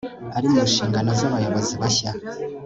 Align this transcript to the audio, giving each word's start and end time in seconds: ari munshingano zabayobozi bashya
ari 0.37 0.47
munshingano 0.53 1.09
zabayobozi 1.19 1.73
bashya 1.81 2.11